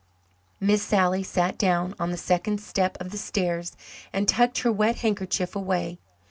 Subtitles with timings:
[0.59, 3.77] Miss Sally sat down on the second step of the stairs
[4.11, 5.99] and tucked her wet handkerchief away.